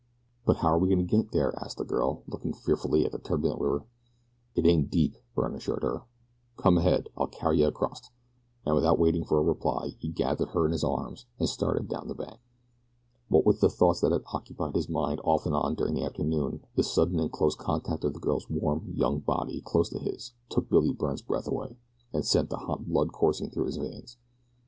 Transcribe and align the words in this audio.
"But 0.47 0.55
how 0.57 0.69
are 0.69 0.79
we 0.79 0.95
to 0.95 1.03
get 1.03 1.31
there?" 1.31 1.53
asked 1.63 1.77
the 1.77 1.85
girl, 1.85 2.23
looking 2.25 2.55
fearfully 2.55 3.05
at 3.05 3.11
the 3.11 3.19
turbulent 3.19 3.61
river. 3.61 3.85
"It 4.55 4.65
ain't 4.65 4.89
deep," 4.89 5.15
Byrne 5.35 5.53
assured 5.53 5.83
her. 5.83 6.05
"Come 6.57 6.79
ahead; 6.79 7.09
I'll 7.15 7.27
carry 7.27 7.59
yeh 7.59 7.67
acrost," 7.67 8.09
and 8.65 8.73
without 8.73 8.97
waiting 8.97 9.23
for 9.23 9.37
a 9.37 9.43
reply 9.43 9.89
he 9.99 10.07
gathered 10.07 10.49
her 10.55 10.65
in 10.65 10.71
his 10.71 10.83
arms 10.83 11.27
and 11.37 11.47
started 11.47 11.87
down 11.87 12.07
the 12.07 12.15
bank. 12.15 12.39
What 13.29 13.45
with 13.45 13.59
the 13.59 13.69
thoughts 13.69 14.01
that 14.01 14.11
had 14.11 14.23
occupied 14.33 14.73
his 14.73 14.89
mind 14.89 15.21
off 15.23 15.45
and 15.45 15.53
on 15.53 15.75
during 15.75 15.93
the 15.93 16.03
afternoon 16.05 16.65
the 16.73 16.81
sudden 16.81 17.19
and 17.19 17.31
close 17.31 17.53
contact 17.55 18.03
of 18.03 18.15
the 18.15 18.19
girl's 18.19 18.49
warm 18.49 18.91
young 18.95 19.19
body 19.19 19.61
close 19.63 19.89
to 19.89 19.99
his 19.99 20.33
took 20.49 20.67
Billy 20.67 20.93
Byrne's 20.93 21.21
breath 21.21 21.47
away, 21.47 21.77
and 22.11 22.25
sent 22.25 22.49
the 22.49 22.57
hot 22.57 22.87
blood 22.87 23.11
coursing 23.11 23.51
through 23.51 23.67
his 23.67 23.77
veins. 23.77 24.17